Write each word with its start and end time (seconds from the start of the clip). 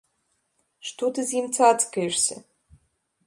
Што 0.91 1.09
ты 1.17 1.25
з 1.31 1.37
ім 1.41 1.47
цацкаешся? 1.57 2.35